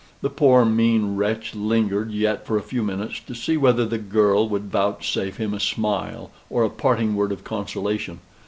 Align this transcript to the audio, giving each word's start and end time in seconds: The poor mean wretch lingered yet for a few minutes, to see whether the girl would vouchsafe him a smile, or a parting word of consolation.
The 0.23 0.31
poor 0.31 0.65
mean 0.65 1.15
wretch 1.15 1.53
lingered 1.53 2.09
yet 2.11 2.43
for 2.47 2.57
a 2.57 2.63
few 2.63 2.81
minutes, 2.81 3.19
to 3.19 3.35
see 3.35 3.55
whether 3.55 3.85
the 3.85 3.99
girl 3.99 4.49
would 4.49 4.71
vouchsafe 4.71 5.37
him 5.37 5.53
a 5.53 5.59
smile, 5.59 6.31
or 6.49 6.63
a 6.63 6.71
parting 6.71 7.13
word 7.15 7.31
of 7.31 7.43
consolation. 7.43 8.17